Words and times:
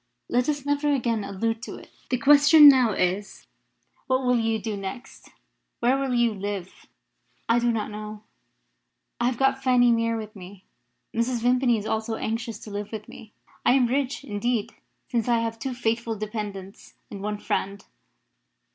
Let 0.29 0.49
us 0.49 0.65
never 0.65 0.91
again 0.91 1.23
allude 1.23 1.61
to 1.61 1.75
it. 1.75 1.91
The 2.09 2.17
question 2.17 2.67
now 2.67 2.93
is 2.93 3.45
what 4.07 4.25
will 4.25 4.39
you 4.39 4.57
do 4.57 4.75
next? 4.75 5.29
Where 5.79 5.95
will 5.95 6.15
you 6.15 6.33
live?" 6.33 6.87
"I 7.47 7.59
do 7.59 7.71
not 7.71 7.91
know. 7.91 8.23
I 9.19 9.27
have 9.27 9.37
got 9.37 9.61
Fanny 9.63 9.91
Mere 9.91 10.17
with 10.17 10.35
me. 10.35 10.65
Mrs. 11.13 11.43
Vimpany 11.43 11.77
is 11.77 11.85
also 11.85 12.15
anxious 12.15 12.57
to 12.61 12.71
live 12.71 12.91
with 12.91 13.07
me. 13.07 13.31
I 13.63 13.73
am 13.73 13.85
rich, 13.85 14.23
indeed, 14.23 14.73
since 15.07 15.27
I 15.27 15.37
have 15.41 15.59
two 15.59 15.75
faithful 15.75 16.15
dependants 16.17 16.95
and 17.11 17.21
one 17.21 17.37
friend." 17.37 17.85